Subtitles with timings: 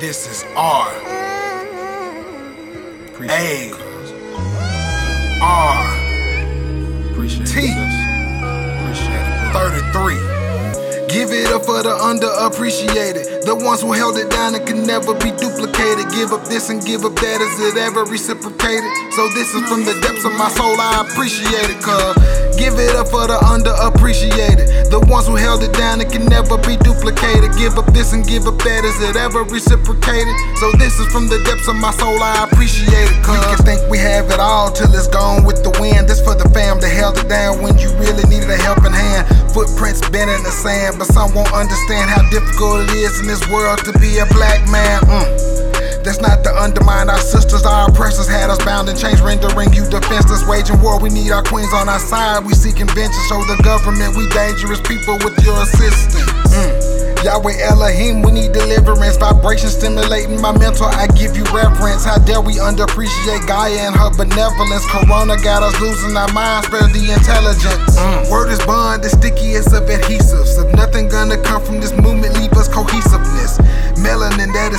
[0.00, 0.88] This is R.
[3.12, 3.76] Appreciate A.
[5.42, 5.84] R.
[7.10, 7.68] Appreciate T.
[8.80, 10.16] Appreciate 33.
[11.06, 13.44] Give it up for the underappreciated.
[13.44, 16.08] The ones who held it down and can never be duplicated.
[16.16, 17.42] Give up this and give up that.
[17.42, 18.88] Is it ever reciprocated?
[19.12, 20.80] So this is from the depths of my soul.
[20.80, 22.39] I appreciate it, cuz.
[22.60, 24.92] Give it up for the underappreciated.
[24.92, 27.56] The ones who held it down and can never be duplicated.
[27.56, 28.84] Give up this and give up that.
[28.84, 30.36] Is it ever reciprocated?
[30.60, 32.20] So this is from the depths of my soul.
[32.20, 33.32] I appreciate it, cuz.
[33.32, 36.04] We can think we have it all till it's gone with the wind.
[36.04, 39.24] This for the fam that held it down when you really needed a helping hand.
[39.56, 43.40] Footprints been in the sand, but some won't understand how difficult it is in this
[43.48, 45.00] world to be a black man.
[45.08, 45.49] Mm.
[46.04, 47.64] That's not to undermine our sisters.
[47.64, 50.46] Our oppressors had us bound in chains, rendering you defenseless.
[50.48, 52.44] Waging war, we need our queens on our side.
[52.44, 56.24] We seek invention, show the government we dangerous people with your assistance.
[56.52, 57.00] Mm.
[57.24, 59.16] Yahweh Elohim, we need deliverance.
[59.18, 60.86] Vibration stimulating my mental.
[60.86, 62.04] I give you reverence.
[62.04, 64.88] How dare we underappreciate Gaia and her benevolence?
[64.88, 68.00] Corona got us losing our minds, spare the intelligence.
[68.00, 68.30] Mm.
[68.30, 70.56] Word is bond, the stickiest of adhesives.
[70.56, 72.19] If nothing gonna come from this movement,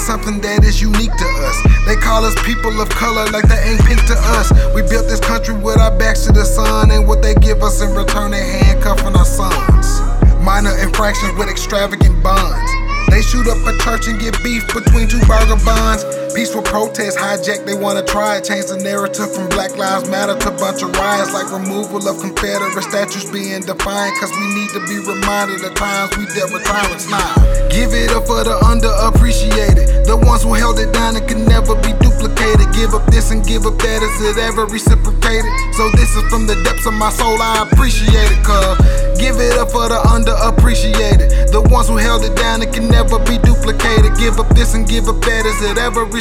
[0.00, 1.56] is something that is unique to us.
[1.84, 4.48] They call us people of color like they ain't pink to us.
[4.74, 7.82] We built this country with our backs to the sun, and what they give us
[7.82, 10.00] in return, they handcuffing our sons.
[10.40, 12.70] Minor infractions with extravagant bonds.
[13.10, 16.04] They shoot up a church and get beef between two burger buns.
[16.34, 18.44] Peaceful protests hijack, they wanna try it.
[18.44, 22.70] Change the narrative from Black Lives Matter to bunch of riots like removal of Confederate
[22.86, 24.14] statues being defined.
[24.20, 27.10] Cause we need to be reminded of times we dealt with tyrants.
[27.74, 30.06] Give it up for the underappreciated.
[30.06, 32.70] The ones who held it down and can never be duplicated.
[32.78, 33.98] Give up this and give up that.
[34.02, 35.50] Is it ever reciprocated?
[35.74, 37.42] So this is from the depths of my soul.
[37.42, 38.78] I appreciate it, cuz.
[39.18, 41.50] Give it up for the underappreciated.
[41.50, 44.16] The ones who held it down and can never be duplicated.
[44.16, 45.44] Give up this and give up that.
[45.44, 46.19] Is it ever reciprocated?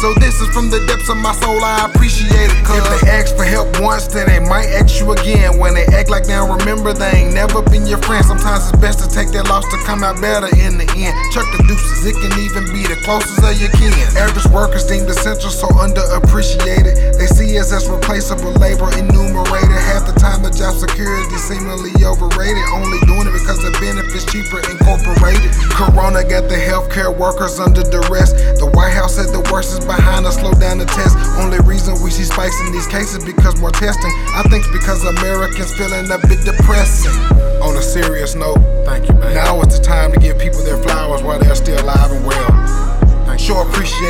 [0.00, 1.60] So this is from the depths of my soul.
[1.60, 2.80] I appreciate it, cuz.
[2.80, 5.60] If they ask for help once, then they might ask you again.
[5.60, 8.24] When they act like they don't remember, they ain't never been your friend.
[8.24, 11.12] Sometimes it's best to take that loss to come out better in the end.
[11.36, 13.92] Chuck the deuces, it can even be the closest of your kin.
[14.16, 17.19] Average workers deemed essential, so underappreciated.
[17.50, 19.74] See as replaceable labor enumerated.
[19.90, 22.62] Half the time, the job security seemingly overrated.
[22.70, 25.50] Only doing it because the benefits cheaper incorporated.
[25.74, 28.30] Corona got the healthcare workers under duress.
[28.54, 31.18] The White House said the worst is behind us, slow down the test.
[31.42, 34.14] Only reason we see spikes in these cases because more testing.
[34.30, 37.18] I think it's because Americans feeling a bit depressing.
[37.66, 41.26] On a serious note, Thank you, now is the time to give people their flowers
[41.26, 42.89] while they're still alive and well.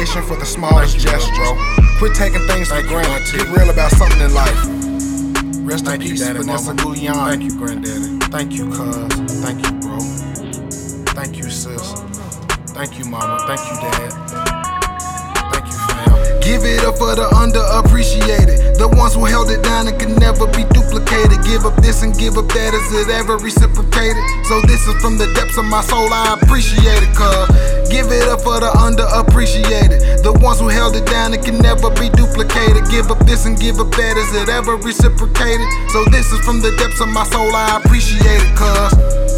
[0.00, 1.36] Appreciation for the smallest Thank you, gestures.
[1.36, 1.60] bro.
[2.00, 3.36] Quit taking things for Thank you, granted.
[3.36, 4.56] Get real about something in life.
[5.60, 6.72] Rest Thank in you, peace, Daddy Vanessa.
[6.72, 7.12] Goulian.
[7.28, 8.16] Thank you, Granddaddy.
[8.32, 9.12] Thank you, cuz.
[9.44, 10.00] Thank you, bro.
[11.12, 11.92] Thank you, sis.
[12.72, 13.44] Thank you, mama.
[13.44, 14.08] Thank you, dad.
[15.52, 16.16] Thank you, fam.
[16.40, 18.80] Give it up for the underappreciated.
[18.80, 21.44] The ones who held it down and can never be duplicated.
[21.44, 22.72] Give up this and give up that.
[22.72, 24.24] Is it ever reciprocated?
[24.48, 26.08] So this is from the depths of my soul.
[26.08, 27.79] I appreciate it, cuz.
[27.90, 30.22] Give it up for the underappreciated.
[30.22, 32.86] The ones who held it down and can never be duplicated.
[32.88, 34.16] Give up this and give up that.
[34.16, 35.66] Is it ever reciprocated?
[35.90, 37.50] So this is from the depths of my soul.
[37.54, 39.29] I appreciate it, cuz.